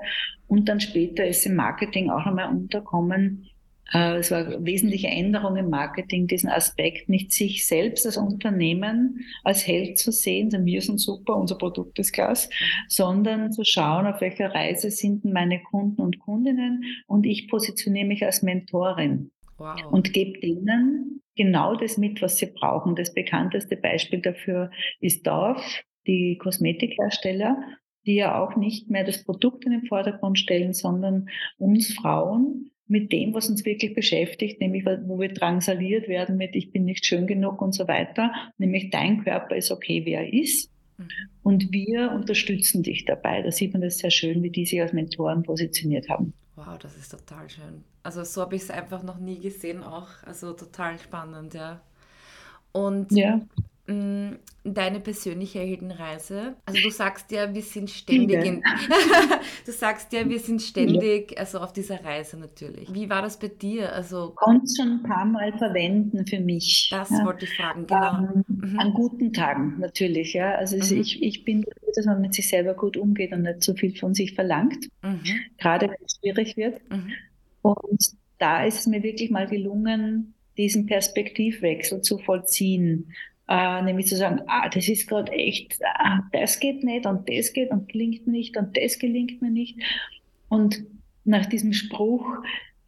Und 0.48 0.70
dann 0.70 0.80
später 0.80 1.24
ist 1.26 1.46
im 1.46 1.56
Marketing 1.56 2.10
auch 2.10 2.26
nochmal 2.26 2.50
unterkommen, 2.50 3.48
es 3.92 4.32
war 4.32 4.46
eine 4.46 4.65
wesentliche 4.65 5.08
Änderung 5.08 5.56
im 5.58 5.70
Marketing, 5.70 6.27
diesen 6.27 6.50
Aspekt, 6.50 7.08
nicht 7.08 7.32
sich 7.32 7.68
selbst 7.68 8.06
als 8.06 8.18
Unternehmen 8.18 9.25
als 9.44 9.68
Held 9.68 10.00
zu 10.00 10.12
sehen, 10.12 10.50
denn 10.50 10.65
wir 10.65 10.82
sind 10.82 11.00
super, 11.00 11.36
unser 11.36 11.58
Produkt 11.58 12.00
ist 12.00 12.12
klasse, 12.12 12.50
sondern 12.88 13.51
zu 13.51 13.63
schauen, 13.63 14.08
auf 14.08 14.22
welcher 14.22 14.54
Reise 14.54 14.89
sind 14.89 15.24
meine 15.25 15.62
Kunden 15.62 16.01
und 16.01 16.20
Kundinnen 16.20 16.84
und 17.08 17.25
ich 17.25 17.48
positioniere 17.48 18.08
mich 18.08 18.25
als 18.25 18.42
Mentorin 18.42 19.32
wow. 19.58 19.80
und 19.92 20.13
gebe 20.13 20.39
denen 20.39 21.22
genau 21.36 21.75
das 21.75 21.98
mit, 21.98 22.22
was 22.22 22.38
sie 22.38 22.48
brauchen. 22.48 22.96
Das 22.96 23.13
bekannteste 23.13 23.77
Beispiel 23.77 24.22
dafür 24.22 24.72
ist 25.00 25.27
Dorf, 25.27 25.84
die 26.08 26.38
Kosmetikhersteller, 26.38 27.58
die 28.06 28.15
ja 28.15 28.42
auch 28.42 28.56
nicht 28.56 28.89
mehr 28.89 29.04
das 29.04 29.24
Produkt 29.24 29.65
in 29.65 29.72
den 29.72 29.86
Vordergrund 29.86 30.39
stellen, 30.39 30.74
sondern 30.74 31.30
uns 31.58 31.94
Frauen 31.94 32.72
mit 32.88 33.12
dem, 33.12 33.34
was 33.34 33.50
uns 33.50 33.65
wirklich 33.65 33.94
beschäftigt, 33.94 34.62
nämlich 34.62 34.86
wo 34.86 35.20
wir 35.20 35.30
drangsaliert 35.30 36.08
werden 36.08 36.38
mit 36.38 36.56
ich 36.56 36.72
bin 36.72 36.86
nicht 36.86 37.06
schön 37.06 37.25
genug 37.25 37.62
und 37.62 37.74
so 37.74 37.88
weiter, 37.88 38.32
nämlich 38.58 38.92
dein 38.92 39.24
Körper 39.24 39.56
ist 39.56 39.72
okay, 39.72 40.06
wie 40.06 40.13
er 40.13 40.32
ist. 40.32 40.70
Mhm. 40.98 41.08
Und 41.44 41.72
wir 41.72 42.12
unterstützen 42.12 42.84
dich 42.84 43.06
dabei. 43.06 43.42
Da 43.42 43.51
sieht 43.51 43.74
man 43.74 43.82
das 43.82 43.98
sehr 43.98 44.12
schön, 44.12 44.44
wie 44.44 44.50
die 44.50 44.65
sich 44.65 44.82
als 44.82 44.94
Mentoren 44.94 45.44
positioniert 45.44 46.10
haben. 46.10 46.34
Wow, 46.56 46.77
das 46.80 46.96
ist 46.96 47.10
total 47.10 47.50
schön. 47.50 47.84
Also 48.04 48.24
so 48.24 48.42
habe 48.42 48.56
ich 48.56 48.62
es 48.62 48.70
einfach 48.70 49.04
noch 49.04 49.20
nie 49.20 49.39
gesehen 49.39 49.84
auch. 49.84 50.08
Also 50.24 50.54
total 50.54 51.00
spannend, 51.00 51.54
ja. 51.54 51.82
Und 52.72 53.12
Ja, 53.12 53.42
deine 53.88 55.00
persönliche 55.00 55.60
Heldenreise, 55.60 56.56
also 56.65 56.82
du 56.82 56.89
sagst 56.89 57.32
ja, 57.32 57.54
wir 57.54 57.62
sind 57.62 57.92
ständig 57.92 58.44
in, 58.44 58.63
du 59.65 59.72
sagst 59.72 60.12
ja, 60.12 60.27
wir 60.27 60.39
sind 60.39 60.60
ständig, 60.63 61.38
also 61.38 61.60
auf 61.60 61.72
dieser 61.72 62.04
Reise 62.04 62.38
natürlich. 62.38 62.92
Wie 62.92 63.08
war 63.12 63.22
das 63.22 63.38
bei 63.38 63.48
dir? 63.50 63.94
Also 63.94 64.32
Konnte 64.36 64.65
schon 64.75 64.88
ein 64.94 65.04
paar 65.04 65.25
Mal 65.25 65.56
verwenden 65.60 66.25
für 66.25 66.39
mich. 66.39 66.88
das 66.92 67.12
Ja. 67.12 67.24
wollte 67.25 67.46
ich 67.46 67.56
fragen, 67.56 67.86
genau. 67.86 68.18
Ähm, 68.18 68.44
Mhm. 68.48 68.80
an 68.80 68.94
guten 68.94 69.34
Tagen 69.34 69.75
natürlich, 69.80 70.34
ja. 70.34 70.56
Also 70.56 70.77
Mhm. 70.77 71.01
ich, 71.01 71.22
ich 71.22 71.44
bin 71.46 71.62
dafür, 71.62 71.94
dass 71.96 72.06
man 72.08 72.22
mit 72.22 72.34
sich 72.34 72.48
selber 72.50 72.74
gut 72.74 72.98
umgeht 72.98 73.34
und 73.34 73.44
nicht 73.44 73.63
so 73.63 73.75
viel 73.75 73.96
von 73.96 74.15
sich 74.15 74.34
verlangt, 74.34 74.88
Mhm. 75.04 75.22
gerade 75.60 75.89
wenn 75.89 75.98
es 76.04 76.18
schwierig 76.20 76.58
wird. 76.58 76.82
Mhm. 76.89 77.12
Und 77.62 78.04
da 78.39 78.65
ist 78.65 78.80
es 78.80 78.88
mir 78.88 79.04
wirklich 79.04 79.30
mal 79.30 79.46
gelungen, 79.48 80.34
diesen 80.58 80.88
Perspektivwechsel 80.88 82.01
zu 82.01 82.18
vollziehen. 82.18 83.12
Äh, 83.48 83.82
nämlich 83.84 84.08
zu 84.08 84.16
sagen, 84.16 84.42
ah, 84.48 84.70
das 84.70 84.88
ist 84.88 85.08
gerade 85.08 85.32
echt, 85.32 85.78
ah, 85.84 86.22
das 86.32 86.60
geht 86.60 86.84
nicht 86.84 87.06
und 87.06 87.30
das 87.30 87.54
geht 87.54 87.70
und 87.72 87.88
gelingt 87.90 88.25
mir 88.25 88.34
nicht 88.34 88.58
und 88.58 88.75
das 88.75 88.98
gelingt 88.98 89.42
mir 89.42 89.52
nicht. 89.52 89.78
Und 90.50 90.84
nach 91.25 91.46
diesem 91.46 91.74
Spruch, 91.74 92.25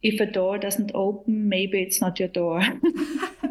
if 0.04 0.20
a 0.20 0.26
door 0.26 0.56
doesn't 0.56 0.92
open, 0.94 1.48
maybe 1.48 1.80
it's 1.80 2.00
not 2.00 2.18
your 2.20 2.28
door. 2.28 2.62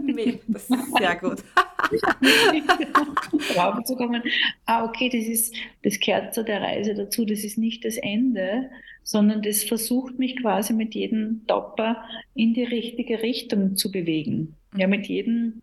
Nee, 0.01 0.39
das 0.47 0.69
ist 0.69 0.97
sehr 0.97 1.15
gut. 1.15 1.43
drauf 3.53 3.83
zu 3.83 3.95
kommen, 3.95 4.21
ah, 4.65 4.85
okay, 4.85 5.09
das 5.09 5.25
ist, 5.25 5.55
das 5.83 5.99
gehört 5.99 6.33
zu 6.33 6.43
der 6.43 6.61
Reise 6.61 6.95
dazu, 6.95 7.25
das 7.25 7.43
ist 7.43 7.57
nicht 7.57 7.85
das 7.85 7.97
Ende, 7.97 8.69
sondern 9.03 9.41
das 9.41 9.63
versucht 9.63 10.19
mich 10.19 10.37
quasi 10.37 10.73
mit 10.73 10.95
jedem 10.95 11.45
Topper 11.47 12.03
in 12.35 12.53
die 12.53 12.63
richtige 12.63 13.21
Richtung 13.21 13.75
zu 13.75 13.91
bewegen. 13.91 14.55
Ja, 14.75 14.87
mit 14.87 15.07
jedem, 15.07 15.61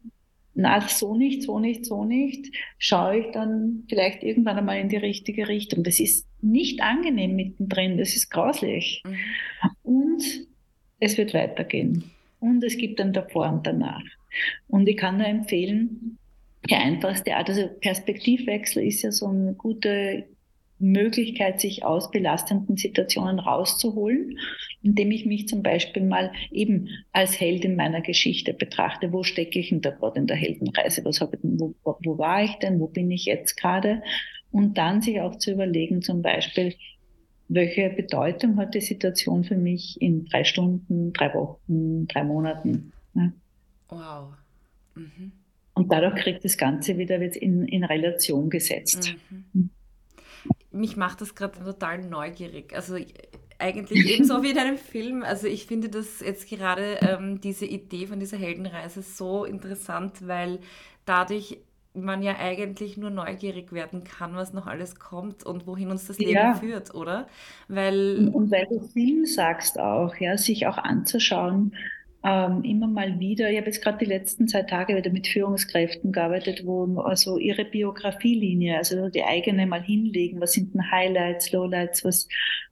na, 0.55 0.81
so 0.89 1.17
nicht, 1.17 1.43
so 1.43 1.59
nicht, 1.59 1.85
so 1.85 2.05
nicht, 2.05 2.55
schaue 2.79 3.19
ich 3.19 3.27
dann 3.33 3.85
vielleicht 3.89 4.23
irgendwann 4.23 4.59
einmal 4.59 4.79
in 4.79 4.89
die 4.89 4.97
richtige 4.97 5.49
Richtung. 5.49 5.83
Das 5.83 6.01
ist 6.01 6.27
nicht 6.41 6.81
angenehm 6.81 7.35
mittendrin, 7.35 7.99
das 7.99 8.15
ist 8.15 8.31
grauslich. 8.31 9.03
Mhm. 9.05 9.17
Und 9.83 10.47
es 11.01 11.19
wird 11.19 11.35
weitergehen. 11.35 12.11
Und 12.41 12.63
es 12.63 12.77
gibt 12.77 13.01
dann 13.01 13.13
davor 13.13 13.49
und 13.49 13.67
danach. 13.67 14.03
Und 14.69 14.89
ich 14.89 14.97
kann 14.97 15.19
nur 15.19 15.27
empfehlen, 15.27 16.19
die 16.69 16.75
einfachste 16.75 17.37
Art, 17.37 17.49
also 17.49 17.69
Perspektivwechsel 17.81 18.87
ist 18.87 19.03
ja 19.03 19.13
so 19.13 19.27
eine 19.27 19.55
gute 19.55 20.25
Möglichkeit, 20.79 21.61
sich 21.61 21.85
aus 21.85 22.11
belastenden 22.11 22.77
Situationen 22.77 23.39
rauszuholen, 23.39 24.39
indem 24.83 25.11
ich 25.13 25.25
mich 25.25 25.49
zum 25.49 25.63
Beispiel 25.63 26.05
mal 26.05 26.33
eben 26.51 26.89
als 27.13 27.41
Heldin 27.41 27.77
meiner 27.77 28.01
Geschichte 28.01 28.53
betrachte. 28.53 29.13
Wo 29.13 29.23
stecke 29.23 29.59
ich 29.59 29.71
denn 29.71 29.81
da 29.81 29.91
gerade 29.91 30.21
in 30.21 30.27
der 30.27 30.37
Heldenreise? 30.37 31.05
Was 31.05 31.21
habe 31.21 31.37
ich 31.37 31.43
denn, 31.43 31.59
wo, 31.61 31.75
wo 31.83 32.19
war 32.19 32.43
ich 32.43 32.55
denn? 32.57 32.81
Wo 32.81 32.89
bin 32.89 33.11
ich 33.11 33.25
jetzt 33.25 33.57
gerade? 33.57 34.03
Und 34.51 34.79
dann 34.79 35.01
sich 35.01 35.21
auch 35.21 35.37
zu 35.37 35.53
überlegen, 35.53 36.03
zum 36.03 36.23
Beispiel, 36.23 36.75
welche 37.49 37.91
Bedeutung 37.91 38.57
hat 38.57 38.75
die 38.75 38.81
Situation 38.81 39.45
für 39.45 39.57
mich 39.57 40.01
in 40.01 40.25
drei 40.27 40.45
Stunden, 40.45 41.13
drei 41.13 41.33
Wochen, 41.35 42.07
drei 42.07 42.25
Monaten? 42.25 42.93
Ja. 43.15 43.33
Wow. 43.89 44.35
Mhm. 44.95 45.33
Und 45.75 45.93
dadurch 45.93 46.15
kriegt 46.17 46.45
das 46.45 46.57
Ganze 46.57 46.97
wieder 46.99 47.21
in, 47.21 47.67
in 47.67 47.85
Relation 47.85 48.49
gesetzt. 48.49 49.15
Mhm. 49.53 49.71
Mich 50.75 50.97
macht 50.97 51.21
das 51.21 51.35
gerade 51.35 51.63
total 51.65 51.99
neugierig. 52.03 52.75
Also 52.75 52.97
ich- 52.97 53.15
eigentlich 53.59 54.05
ebenso 54.07 54.43
wie 54.43 54.51
in 54.51 54.59
einem 54.59 54.79
Film. 54.79 55.23
Also 55.23 55.47
ich 55.47 55.67
finde 55.67 55.89
das 55.89 56.21
jetzt 56.21 56.49
gerade 56.49 56.99
ähm, 57.03 57.41
diese 57.41 57.67
Idee 57.67 58.07
von 58.07 58.21
dieser 58.21 58.37
Heldenreise 58.37 59.03
so 59.03 59.45
interessant, 59.45 60.27
weil 60.27 60.61
dadurch 61.05 61.59
man 61.95 62.23
ja 62.23 62.37
eigentlich 62.39 62.97
nur 62.97 63.11
neugierig 63.11 63.73
werden 63.73 64.03
kann, 64.05 64.35
was 64.35 64.53
noch 64.53 64.67
alles 64.67 64.97
kommt 64.97 65.45
und 65.47 65.67
wohin 65.67 65.91
uns 65.93 66.07
das 66.09 66.21
Leben 66.21 66.53
Ja. 66.53 66.55
führt, 66.55 66.95
oder? 66.95 67.29
Weil, 67.69 68.33
Und 68.33 68.51
weil 68.51 68.67
du 68.67 68.81
Film 68.81 69.27
sagst 69.27 69.79
auch, 69.79 70.17
ja, 70.17 70.37
sich 70.37 70.67
auch 70.67 70.79
anzuschauen, 70.79 71.75
ähm, 72.25 72.65
immer 72.65 72.87
mal 72.87 73.21
wieder. 73.21 73.51
Ich 73.51 73.59
habe 73.59 73.67
jetzt 73.67 73.83
gerade 73.83 73.99
die 73.99 74.07
letzten 74.07 74.49
zwei 74.49 74.63
Tage 74.63 74.97
wieder 74.97 75.11
mit 75.11 75.29
Führungskräften 75.29 76.11
gearbeitet, 76.11 76.63
wo 76.65 77.01
also 77.01 77.39
ihre 77.39 77.67
Biografielinie, 77.67 78.79
also 78.79 79.11
die 79.11 79.23
eigene 79.23 79.67
mal 79.67 79.83
hinlegen. 79.83 80.41
Was 80.41 80.53
sind 80.53 80.73
denn 80.73 80.91
Highlights, 80.91 81.53
Lowlights? 81.53 82.03
Was, 82.05 82.27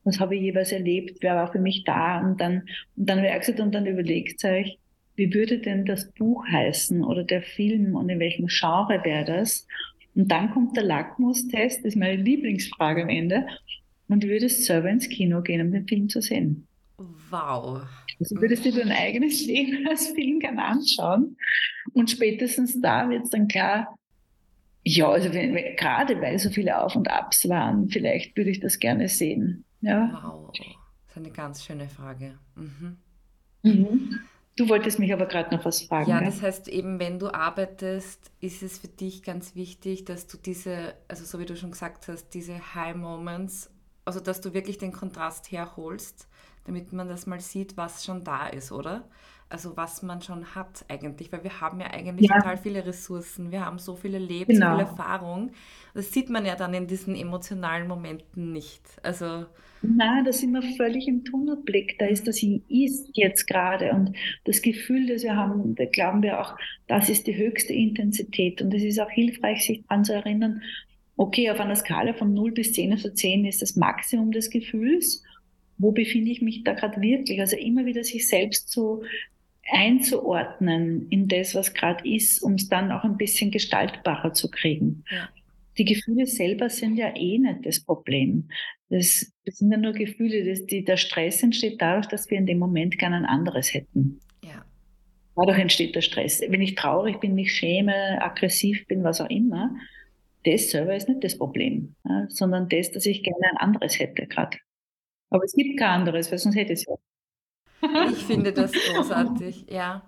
was 0.04 0.18
habe 0.18 0.36
ich 0.36 0.42
jeweils 0.42 0.72
erlebt? 0.72 1.18
Wer 1.20 1.36
war 1.36 1.52
für 1.52 1.58
mich 1.58 1.84
da? 1.84 2.20
Und 2.20 2.40
dann, 2.40 2.62
und 2.96 3.10
dann 3.10 3.18
auch 3.18 3.38
gesagt, 3.38 3.60
und 3.60 3.74
dann 3.74 3.86
überlegt 3.86 4.42
euch, 4.44 4.78
wie 5.16 5.34
würde 5.34 5.58
denn 5.58 5.84
das 5.84 6.10
Buch 6.12 6.46
heißen 6.46 7.04
oder 7.04 7.22
der 7.22 7.42
Film 7.42 7.94
und 7.94 8.08
in 8.08 8.18
welchem 8.18 8.46
Genre 8.46 9.04
wäre 9.04 9.26
das? 9.26 9.66
Und 10.14 10.32
dann 10.32 10.50
kommt 10.50 10.78
der 10.78 10.84
Lackmustest, 10.84 11.80
das 11.80 11.84
ist 11.84 11.96
meine 11.96 12.22
Lieblingsfrage 12.22 13.02
am 13.02 13.10
Ende. 13.10 13.46
Und 14.08 14.24
würdest 14.24 14.60
du 14.60 14.62
selber 14.62 14.88
ins 14.88 15.10
Kino 15.10 15.42
gehen, 15.42 15.60
um 15.60 15.72
den 15.72 15.86
Film 15.86 16.08
zu 16.08 16.22
sehen? 16.22 16.66
Wow. 16.98 17.82
Also 18.20 18.36
würdest 18.36 18.64
du 18.64 18.72
dir 18.72 18.84
dein 18.84 18.92
eigenes 18.92 19.44
Leben 19.44 19.86
als 19.90 20.08
Film 20.08 20.40
gerne 20.40 20.64
anschauen? 20.64 21.36
Und 21.92 22.10
spätestens 22.10 22.80
da 22.80 23.08
wird 23.08 23.24
es 23.24 23.30
dann 23.30 23.48
klar, 23.48 23.96
ja, 24.84 25.08
also 25.08 25.32
wenn, 25.32 25.54
wenn, 25.54 25.76
gerade 25.76 26.20
weil 26.20 26.38
so 26.38 26.50
viele 26.50 26.82
Auf 26.82 26.96
und 26.96 27.08
Abs 27.08 27.48
waren, 27.48 27.88
vielleicht 27.88 28.36
würde 28.36 28.50
ich 28.50 28.60
das 28.60 28.78
gerne 28.78 29.08
sehen. 29.08 29.64
Ja. 29.80 30.20
Wow. 30.22 30.50
Das 30.52 31.16
ist 31.16 31.16
eine 31.16 31.30
ganz 31.30 31.64
schöne 31.64 31.88
Frage. 31.88 32.38
Mhm. 32.56 32.96
Mhm. 33.62 34.20
Du 34.56 34.68
wolltest 34.68 34.98
mich 34.98 35.12
aber 35.12 35.26
gerade 35.26 35.54
noch 35.54 35.64
was 35.64 35.82
fragen. 35.82 36.10
Ja, 36.10 36.18
gell? 36.18 36.26
das 36.26 36.42
heißt 36.42 36.68
eben, 36.68 36.98
wenn 36.98 37.18
du 37.18 37.32
arbeitest, 37.32 38.30
ist 38.40 38.62
es 38.62 38.78
für 38.78 38.88
dich 38.88 39.22
ganz 39.22 39.54
wichtig, 39.54 40.04
dass 40.04 40.26
du 40.26 40.36
diese, 40.36 40.94
also 41.08 41.24
so 41.24 41.38
wie 41.38 41.46
du 41.46 41.56
schon 41.56 41.70
gesagt 41.70 42.08
hast, 42.08 42.30
diese 42.30 42.74
High 42.74 42.96
Moments, 42.96 43.70
also 44.04 44.20
dass 44.20 44.40
du 44.40 44.52
wirklich 44.52 44.78
den 44.78 44.92
Kontrast 44.92 45.50
herholst, 45.52 46.28
damit 46.64 46.92
man 46.92 47.08
das 47.08 47.26
mal 47.26 47.40
sieht, 47.40 47.76
was 47.76 48.04
schon 48.04 48.24
da 48.24 48.46
ist, 48.48 48.72
oder? 48.72 49.08
Also 49.48 49.76
was 49.76 50.02
man 50.02 50.22
schon 50.22 50.54
hat 50.54 50.84
eigentlich, 50.88 51.30
weil 51.32 51.44
wir 51.44 51.60
haben 51.60 51.80
ja 51.80 51.88
eigentlich 51.88 52.28
Ja. 52.28 52.28
total 52.28 52.56
viele 52.56 52.86
Ressourcen, 52.86 53.50
wir 53.50 53.64
haben 53.66 53.78
so 53.78 53.96
viel 53.96 54.14
erlebt, 54.14 54.56
so 54.56 54.64
Genau. 54.64 54.68
viel 54.68 54.78
Erfahrung. 54.80 55.52
Das 55.94 56.12
sieht 56.12 56.30
man 56.30 56.46
ja 56.46 56.56
dann 56.56 56.72
in 56.74 56.86
diesen 56.86 57.14
emotionalen 57.14 57.86
Momenten 57.88 58.52
nicht. 58.52 58.82
Also 59.02 59.46
Na, 59.84 60.22
da 60.22 60.32
sind 60.32 60.52
wir 60.52 60.62
völlig 60.76 61.08
im 61.08 61.24
Tunnelblick. 61.24 61.98
Da 61.98 62.06
ist 62.06 62.26
das 62.28 62.40
Ist 62.68 63.10
jetzt 63.14 63.46
gerade. 63.48 63.92
Und 63.92 64.16
das 64.44 64.62
Gefühl, 64.62 65.08
das 65.08 65.24
wir 65.24 65.34
haben, 65.36 65.74
da 65.74 65.86
glauben 65.86 66.22
wir 66.22 66.40
auch, 66.40 66.56
das 66.86 67.08
ist 67.08 67.26
die 67.26 67.36
höchste 67.36 67.72
Intensität. 67.72 68.62
Und 68.62 68.72
es 68.74 68.84
ist 68.84 69.00
auch 69.00 69.10
hilfreich, 69.10 69.64
sich 69.66 69.82
daran 69.88 70.04
zu 70.04 70.14
erinnern, 70.14 70.62
okay, 71.16 71.50
auf 71.50 71.58
einer 71.60 71.74
Skala 71.76 72.14
von 72.14 72.32
0 72.32 72.52
bis 72.52 72.72
10, 72.74 72.92
also 72.92 73.10
10 73.10 73.44
ist 73.44 73.60
das 73.60 73.74
Maximum 73.76 74.30
des 74.30 74.50
Gefühls. 74.50 75.22
Wo 75.82 75.90
befinde 75.90 76.30
ich 76.30 76.40
mich 76.40 76.62
da 76.62 76.74
gerade 76.74 77.00
wirklich? 77.00 77.40
Also 77.40 77.56
immer 77.56 77.84
wieder 77.84 78.04
sich 78.04 78.28
selbst 78.28 78.70
so 78.70 79.02
einzuordnen 79.70 81.08
in 81.10 81.28
das, 81.28 81.54
was 81.54 81.74
gerade 81.74 82.08
ist, 82.08 82.40
um 82.42 82.54
es 82.54 82.68
dann 82.68 82.92
auch 82.92 83.04
ein 83.04 83.16
bisschen 83.16 83.50
gestaltbarer 83.50 84.32
zu 84.32 84.50
kriegen. 84.50 85.04
Ja. 85.10 85.28
Die 85.78 85.84
Gefühle 85.84 86.26
selber 86.26 86.68
sind 86.68 86.96
ja 86.96 87.16
eh 87.16 87.38
nicht 87.38 87.64
das 87.64 87.80
Problem. 87.80 88.48
Das, 88.90 89.32
das 89.44 89.56
sind 89.56 89.72
ja 89.72 89.78
nur 89.78 89.92
Gefühle. 89.92 90.44
Das, 90.44 90.66
die, 90.66 90.84
der 90.84 90.98
Stress 90.98 91.42
entsteht 91.42 91.80
dadurch, 91.80 92.06
dass 92.06 92.30
wir 92.30 92.38
in 92.38 92.46
dem 92.46 92.58
Moment 92.58 92.98
gerne 92.98 93.16
ein 93.16 93.24
anderes 93.24 93.74
hätten. 93.74 94.20
ja, 94.44 94.64
Dadurch 95.34 95.58
entsteht 95.58 95.96
der 95.96 96.02
Stress. 96.02 96.42
Wenn 96.46 96.60
ich 96.60 96.74
traurig 96.74 97.20
bin, 97.20 97.34
mich 97.34 97.54
schäme, 97.54 98.22
aggressiv 98.22 98.86
bin, 98.86 99.02
was 99.02 99.20
auch 99.20 99.30
immer, 99.30 99.74
das 100.44 100.70
selber 100.70 100.94
ist 100.94 101.08
nicht 101.08 101.24
das 101.24 101.38
Problem, 101.38 101.94
ja, 102.04 102.26
sondern 102.28 102.68
das, 102.68 102.90
dass 102.90 103.06
ich 103.06 103.22
gerne 103.22 103.52
ein 103.52 103.56
anderes 103.56 103.98
hätte 103.98 104.26
gerade. 104.26 104.58
Aber 105.32 105.44
es 105.44 105.52
gibt 105.52 105.78
kein 105.78 106.00
anderes, 106.00 106.30
weil 106.30 106.38
sonst 106.38 106.56
hätte 106.56 106.74
es 106.74 106.84
ja. 106.86 106.94
ich 108.10 108.24
finde 108.24 108.52
das 108.52 108.72
großartig, 108.94 109.66
ja. 109.70 110.02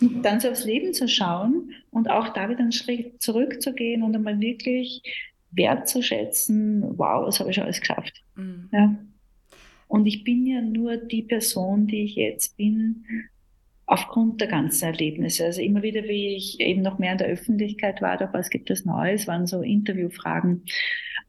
Und 0.00 0.22
dann 0.22 0.40
so 0.40 0.48
aufs 0.48 0.64
Leben 0.64 0.92
zu 0.92 1.06
schauen 1.06 1.72
und 1.90 2.10
auch 2.10 2.30
da 2.30 2.48
wieder 2.48 2.60
einen 2.60 2.72
Schritt 2.72 3.22
zurückzugehen 3.22 4.02
und 4.02 4.14
einmal 4.14 4.40
wirklich 4.40 5.02
wertzuschätzen, 5.52 6.98
wow, 6.98 7.26
was 7.26 7.38
habe 7.38 7.50
ich 7.50 7.56
schon 7.56 7.64
alles 7.64 7.80
geschafft. 7.80 8.22
Mhm. 8.34 8.68
Ja. 8.72 8.96
Und 9.86 10.06
ich 10.06 10.24
bin 10.24 10.46
ja 10.46 10.60
nur 10.60 10.96
die 10.96 11.22
Person, 11.22 11.86
die 11.86 12.04
ich 12.04 12.16
jetzt 12.16 12.56
bin, 12.56 13.04
aufgrund 13.86 14.40
der 14.40 14.48
ganzen 14.48 14.86
Erlebnisse. 14.86 15.44
Also 15.44 15.60
immer 15.60 15.82
wieder, 15.82 16.04
wie 16.04 16.34
ich 16.34 16.58
eben 16.58 16.82
noch 16.82 16.98
mehr 16.98 17.12
in 17.12 17.18
der 17.18 17.28
Öffentlichkeit 17.28 18.02
war, 18.02 18.16
doch 18.16 18.32
was 18.32 18.50
gibt 18.50 18.70
es 18.70 18.84
Neues, 18.84 19.28
waren 19.28 19.46
so 19.46 19.60
Interviewfragen, 19.60 20.64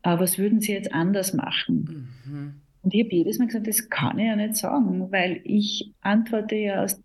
äh, 0.04 0.18
was 0.18 0.38
würden 0.38 0.62
Sie 0.62 0.72
jetzt 0.72 0.94
anders 0.94 1.34
machen? 1.34 2.14
Mhm. 2.26 2.62
Und 2.86 2.94
ich 2.94 3.04
habe 3.04 3.16
jedes 3.16 3.40
Mal 3.40 3.48
gesagt, 3.48 3.68
das 3.68 3.90
kann 3.90 4.20
ich 4.20 4.28
ja 4.28 4.36
nicht 4.36 4.58
sagen, 4.58 5.12
weil 5.12 5.42
ich 5.44 5.92
antworte 6.02 6.56
ja 6.56 6.84
aus 6.84 7.02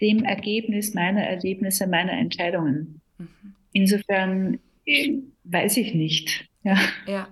dem 0.00 0.24
Ergebnis 0.24 0.92
meiner 0.92 1.22
Erlebnisse, 1.22 1.86
meiner 1.86 2.12
Entscheidungen. 2.12 3.00
Mhm. 3.18 3.28
Insofern 3.72 4.58
äh, 4.84 5.18
weiß 5.44 5.76
ich 5.76 5.94
nicht. 5.94 6.48
Ja. 6.64 6.76
Ja, 7.06 7.28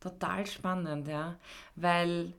total 0.00 0.46
spannend, 0.46 1.06
ja. 1.06 1.38
Weil 1.76 2.32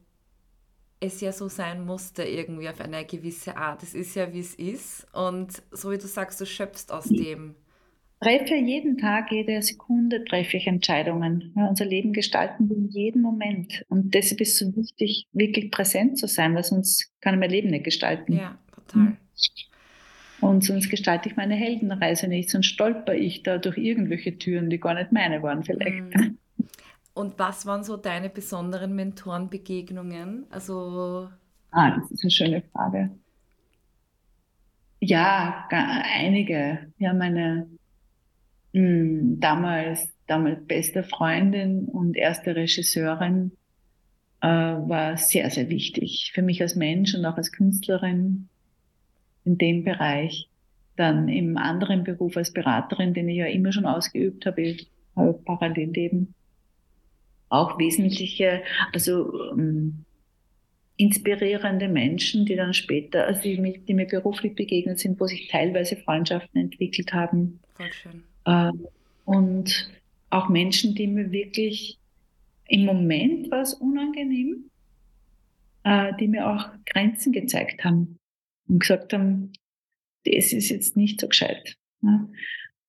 es 1.00 1.22
ja 1.22 1.32
so 1.32 1.48
sein 1.48 1.86
musste, 1.86 2.24
irgendwie 2.24 2.68
auf 2.68 2.82
eine 2.82 3.06
gewisse 3.06 3.56
Art. 3.56 3.84
Es 3.84 3.94
ist 3.94 4.16
ja, 4.16 4.34
wie 4.34 4.42
es 4.42 4.56
ist. 4.56 5.08
Und 5.14 5.64
so 5.72 5.92
wie 5.92 5.98
du 5.98 6.08
sagst, 6.08 6.42
du 6.42 6.46
schöpfst 6.46 6.92
aus 6.92 7.06
dem. 7.06 7.56
Treffe 8.22 8.54
jeden 8.54 9.00
Tag, 9.00 9.32
jede 9.32 9.60
Sekunde 9.64 10.24
treffe 10.24 10.58
ich 10.58 10.68
Entscheidungen. 10.68 11.52
Ja, 11.56 11.66
unser 11.66 11.86
Leben 11.86 12.14
gestalten 12.14 12.70
wir 12.70 12.78
in 12.78 12.88
jedem 12.90 13.24
Moment. 13.24 13.84
Und 13.90 14.14
deshalb 14.14 14.42
ist 14.42 14.54
es 14.54 14.60
so 14.60 14.76
wichtig, 14.76 15.28
wirklich 15.34 15.72
präsent 15.72 16.20
zu 16.20 16.28
sein, 16.28 16.54
weil 16.54 16.64
sonst 16.64 17.12
kann 17.20 17.34
ich 17.34 17.40
mein 17.40 17.50
Leben 17.50 17.72
nicht 17.72 17.84
gestalten. 17.84 18.34
Ja, 18.34 18.60
total. 18.76 19.18
Und 20.40 20.64
sonst 20.64 20.90
gestalte 20.90 21.30
ich 21.30 21.36
meine 21.36 21.56
Heldenreise 21.56 22.28
nicht, 22.28 22.52
sonst 22.52 22.68
stolper 22.68 23.16
ich 23.16 23.42
da 23.42 23.58
durch 23.58 23.78
irgendwelche 23.78 24.38
Türen, 24.38 24.70
die 24.70 24.80
gar 24.80 24.94
nicht 24.94 25.12
meine 25.12 25.42
waren 25.42 25.64
vielleicht. 25.64 26.16
Mhm. 26.16 26.38
Und 27.14 27.40
was 27.40 27.66
waren 27.66 27.84
so 27.84 27.98
deine 27.98 28.30
besonderen 28.30 28.96
Mentorenbegegnungen? 28.96 30.46
Also 30.52 31.28
ah, 31.72 31.98
das 31.98 32.12
ist 32.12 32.24
eine 32.24 32.32
schöne 32.32 32.64
Frage. 32.72 33.10
Ja, 35.00 35.68
einige. 35.72 36.94
Ja, 37.00 37.14
meine 37.14 37.68
mh, 38.74 38.82
hm, 38.82 39.40
damals, 39.40 40.10
damals 40.28 40.66
beste 40.66 41.04
Freundin 41.04 41.86
und 41.86 42.16
erste 42.16 42.56
Regisseurin 42.56 43.52
äh, 44.42 44.48
war 44.48 45.18
sehr, 45.18 45.50
sehr 45.50 45.70
wichtig 45.70 46.32
für 46.34 46.42
mich 46.42 46.62
als 46.62 46.76
Mensch 46.76 47.14
und 47.14 47.26
auch 47.26 47.38
als 47.38 47.52
Künstlerin 47.52 48.50
in 49.46 49.58
dem 49.58 49.84
Bereich. 49.84 50.48
Dann 50.98 51.30
im 51.30 51.58
anderen 51.58 52.04
Beruf 52.04 52.38
als 52.38 52.52
Beraterin, 52.52 53.14
den 53.14 53.30
ich 53.30 53.38
ja 53.38 53.46
immer 53.46 53.72
schon 53.72 53.86
ausgeübt 53.86 54.46
habe, 54.46 54.62
ich 54.62 54.88
habe 55.16 55.34
Parallelleben 55.34 56.34
auch 57.50 57.78
wesentliche, 57.78 58.64
also 58.94 59.52
ähm, 59.52 60.06
inspirierende 60.98 61.88
Menschen, 61.88 62.46
die 62.46 62.56
dann 62.56 62.74
später, 62.74 63.26
also 63.26 63.42
die, 63.42 63.58
mir, 63.58 63.78
die 63.80 63.94
mir 63.94 64.06
beruflich 64.06 64.56
begegnet 64.56 65.00
sind, 65.00 65.20
wo 65.20 65.26
sich 65.28 65.48
teilweise 65.50 65.98
Freundschaften 65.98 66.62
entwickelt 66.62 67.12
haben. 67.14 67.60
Voll 67.76 67.92
schön. 67.92 68.24
Äh, 68.46 68.72
und 69.26 69.90
auch 70.30 70.50
Menschen, 70.50 70.96
die 70.96 71.08
mir 71.08 71.32
wirklich 71.32 72.00
im 72.68 72.86
Moment 72.86 73.52
was 73.52 73.74
unangenehm, 73.74 74.70
äh, 75.84 76.14
die 76.20 76.28
mir 76.28 76.50
auch 76.50 76.70
Grenzen 76.86 77.32
gezeigt 77.32 77.84
haben 77.84 78.18
und 78.68 78.80
gesagt 78.80 79.14
haben, 79.14 79.52
das 80.26 80.54
ist 80.54 80.70
jetzt 80.70 80.96
nicht 80.96 81.20
so 81.20 81.28
gescheit. 81.28 81.76
Ne? 82.02 82.30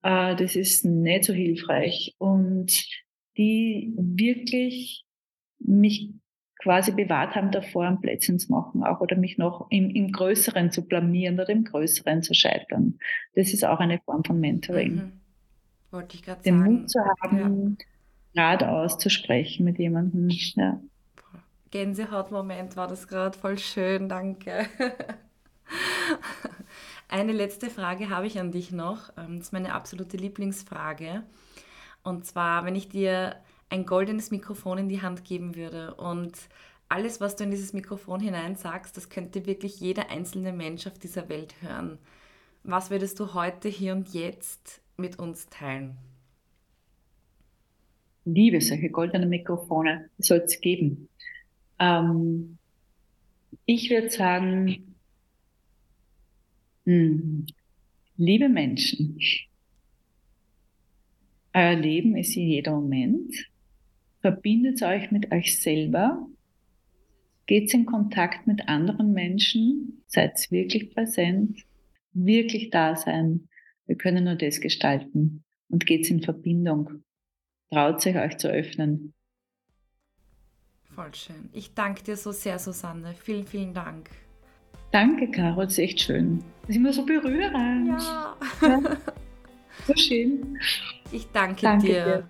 Äh, 0.02 0.36
das 0.36 0.56
ist 0.56 0.84
nicht 0.84 1.24
so 1.24 1.32
hilfreich. 1.32 2.14
Und 2.18 2.86
die 3.36 3.92
wirklich 3.96 5.04
mich 5.58 6.10
quasi 6.62 6.92
bewahrt 6.92 7.34
haben 7.34 7.50
davor, 7.50 7.86
ein 7.86 8.00
Plätzchen 8.00 8.38
zu 8.38 8.52
machen 8.52 8.84
auch 8.84 9.00
oder 9.00 9.16
mich 9.16 9.36
noch 9.36 9.66
im, 9.70 9.90
im 9.90 10.12
Größeren 10.12 10.70
zu 10.70 10.86
blamieren 10.86 11.34
oder 11.34 11.48
im 11.48 11.64
Größeren 11.64 12.22
zu 12.22 12.34
scheitern. 12.34 12.98
Das 13.34 13.52
ist 13.52 13.64
auch 13.64 13.80
eine 13.80 13.98
Form 14.04 14.22
von 14.22 14.38
Mentoring. 14.38 14.94
Mhm. 14.94 15.21
Wollte 15.92 16.16
ich 16.16 16.22
gerade 16.22 16.42
sagen. 16.42 16.64
Den 16.64 16.80
Mut 16.80 16.90
zu 16.90 17.00
haben, 17.00 17.76
ja. 18.34 18.56
geradeaus 18.56 18.98
zu 18.98 19.10
sprechen 19.10 19.64
mit 19.64 19.78
jemandem. 19.78 20.28
Ja. 20.30 20.80
Gänsehautmoment 21.70 22.76
war 22.76 22.88
das 22.88 23.06
gerade 23.06 23.38
voll 23.38 23.58
schön, 23.58 24.08
danke. 24.08 24.66
Eine 27.08 27.32
letzte 27.32 27.68
Frage 27.68 28.08
habe 28.08 28.26
ich 28.26 28.40
an 28.40 28.52
dich 28.52 28.72
noch. 28.72 29.10
Ähm, 29.18 29.38
das 29.38 29.48
ist 29.48 29.52
meine 29.52 29.74
absolute 29.74 30.16
Lieblingsfrage. 30.16 31.24
Und 32.02 32.24
zwar, 32.24 32.64
wenn 32.64 32.74
ich 32.74 32.88
dir 32.88 33.36
ein 33.68 33.84
goldenes 33.84 34.30
Mikrofon 34.30 34.78
in 34.78 34.88
die 34.88 35.02
Hand 35.02 35.24
geben 35.24 35.54
würde 35.54 35.94
und 35.94 36.32
alles, 36.88 37.20
was 37.20 37.36
du 37.36 37.44
in 37.44 37.50
dieses 37.50 37.74
Mikrofon 37.74 38.20
hinein 38.20 38.56
sagst, 38.56 38.96
das 38.96 39.10
könnte 39.10 39.46
wirklich 39.46 39.78
jeder 39.80 40.10
einzelne 40.10 40.52
Mensch 40.52 40.86
auf 40.86 40.98
dieser 40.98 41.28
Welt 41.28 41.54
hören. 41.60 41.98
Was 42.64 42.90
würdest 42.90 43.20
du 43.20 43.34
heute, 43.34 43.68
hier 43.68 43.92
und 43.92 44.12
jetzt 44.12 44.81
mit 44.96 45.18
uns 45.18 45.48
teilen? 45.48 45.96
Liebe 48.24 48.60
solche 48.60 48.90
goldene 48.90 49.26
Mikrofone, 49.26 50.10
soll 50.18 50.38
es 50.38 50.60
geben. 50.60 51.08
Ähm, 51.78 52.58
ich 53.66 53.90
würde 53.90 54.10
sagen, 54.10 54.94
mh, 56.84 56.94
hm, 56.94 57.46
liebe 58.16 58.48
Menschen, 58.48 59.18
euer 61.54 61.74
Leben 61.74 62.16
ist 62.16 62.36
in 62.36 62.48
jeder 62.48 62.72
Moment. 62.72 63.34
Verbindet 64.20 64.82
euch 64.82 65.10
mit 65.10 65.32
euch 65.32 65.60
selber. 65.60 66.26
Geht 67.46 67.74
in 67.74 67.84
Kontakt 67.84 68.46
mit 68.46 68.68
anderen 68.68 69.12
Menschen. 69.12 70.02
Seid 70.06 70.50
wirklich 70.50 70.94
präsent. 70.94 71.60
Wirklich 72.14 72.70
da 72.70 72.96
sein. 72.96 73.48
Wir 73.86 73.96
können 73.96 74.24
nur 74.24 74.36
das 74.36 74.60
gestalten. 74.60 75.44
Und 75.68 75.86
geht 75.86 76.10
in 76.10 76.22
Verbindung. 76.22 77.02
Traut 77.70 78.02
sich 78.02 78.14
euch 78.16 78.36
zu 78.36 78.48
öffnen. 78.48 79.14
Voll 80.94 81.14
schön. 81.14 81.48
Ich 81.52 81.72
danke 81.72 82.02
dir 82.02 82.16
so 82.16 82.32
sehr, 82.32 82.58
Susanne. 82.58 83.14
Vielen, 83.14 83.46
vielen 83.46 83.72
Dank. 83.72 84.10
Danke, 84.90 85.30
Caro. 85.30 85.62
Das 85.62 85.72
ist 85.72 85.78
echt 85.78 86.00
schön. 86.00 86.44
Das 86.60 86.70
ist 86.70 86.76
immer 86.76 86.92
so 86.92 87.06
berührend. 87.06 87.88
Ja. 87.88 88.36
ja. 88.60 88.96
So 89.86 89.96
schön. 89.96 90.58
Ich 91.10 91.26
danke, 91.32 91.62
danke 91.62 91.86
dir. 91.86 92.04
dir. 92.04 92.28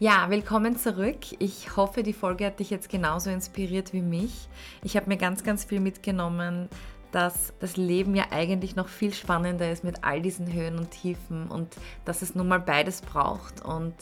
Ja, 0.00 0.30
willkommen 0.30 0.76
zurück. 0.76 1.18
Ich 1.38 1.76
hoffe, 1.76 2.02
die 2.02 2.12
Folge 2.12 2.46
hat 2.46 2.60
dich 2.60 2.70
jetzt 2.70 2.88
genauso 2.88 3.30
inspiriert 3.30 3.92
wie 3.92 4.00
mich. 4.00 4.48
Ich 4.84 4.96
habe 4.96 5.08
mir 5.08 5.16
ganz, 5.16 5.44
ganz 5.44 5.64
viel 5.64 5.80
mitgenommen, 5.80 6.68
dass 7.12 7.52
das 7.60 7.76
Leben 7.76 8.14
ja 8.14 8.26
eigentlich 8.30 8.76
noch 8.76 8.88
viel 8.88 9.14
spannender 9.14 9.70
ist 9.70 9.84
mit 9.84 10.04
all 10.04 10.20
diesen 10.20 10.52
Höhen 10.52 10.78
und 10.78 10.90
Tiefen 10.90 11.48
und 11.48 11.76
dass 12.04 12.22
es 12.22 12.34
nun 12.34 12.48
mal 12.48 12.60
beides 12.60 13.00
braucht 13.00 13.64
und 13.64 13.94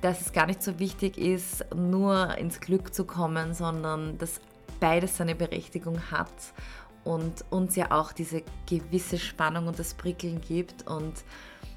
dass 0.00 0.20
es 0.20 0.32
gar 0.32 0.46
nicht 0.46 0.62
so 0.62 0.78
wichtig 0.78 1.16
ist, 1.16 1.64
nur 1.74 2.36
ins 2.36 2.60
Glück 2.60 2.92
zu 2.92 3.04
kommen, 3.04 3.54
sondern 3.54 4.18
dass 4.18 4.40
beides 4.80 5.16
seine 5.16 5.36
Berechtigung 5.36 6.10
hat 6.10 6.32
und 7.04 7.44
uns 7.50 7.76
ja 7.76 7.90
auch 7.90 8.12
diese 8.12 8.42
gewisse 8.68 9.18
Spannung 9.18 9.68
und 9.68 9.78
das 9.78 9.94
Prickeln 9.94 10.40
gibt. 10.40 10.86
Und 10.86 11.24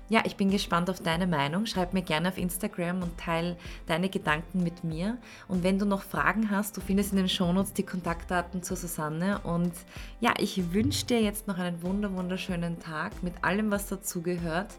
ja, 0.07 0.21
ich 0.25 0.35
bin 0.35 0.51
gespannt 0.51 0.89
auf 0.89 0.99
deine 0.99 1.25
Meinung. 1.25 1.65
Schreib 1.65 1.93
mir 1.93 2.03
gerne 2.03 2.29
auf 2.29 2.37
Instagram 2.37 3.01
und 3.01 3.17
teile 3.17 3.57
deine 3.87 4.09
Gedanken 4.09 4.63
mit 4.63 4.83
mir. 4.83 5.17
Und 5.47 5.63
wenn 5.63 5.79
du 5.79 5.85
noch 5.85 6.03
Fragen 6.03 6.51
hast, 6.51 6.77
du 6.77 6.81
findest 6.81 7.11
in 7.11 7.17
den 7.17 7.29
Shownotes 7.29 7.73
die 7.73 7.83
Kontaktdaten 7.83 8.61
zur 8.61 8.77
Susanne. 8.77 9.39
Und 9.39 9.73
ja, 10.19 10.33
ich 10.37 10.73
wünsche 10.73 11.05
dir 11.07 11.21
jetzt 11.21 11.47
noch 11.47 11.57
einen 11.57 11.81
wunder 11.81 12.13
wunderschönen 12.13 12.79
Tag 12.79 13.23
mit 13.23 13.33
allem, 13.43 13.71
was 13.71 13.87
dazugehört. 13.87 14.75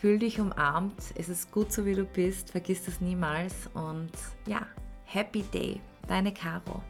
Fühl 0.00 0.18
dich 0.18 0.40
umarmt. 0.40 1.00
Es 1.14 1.28
ist 1.28 1.50
gut 1.52 1.72
so, 1.72 1.86
wie 1.86 1.94
du 1.94 2.04
bist. 2.04 2.50
Vergiss 2.50 2.84
das 2.84 3.00
niemals. 3.00 3.70
Und 3.72 4.12
ja, 4.46 4.66
Happy 5.04 5.42
Day. 5.42 5.80
Deine 6.06 6.32
Caro. 6.32 6.82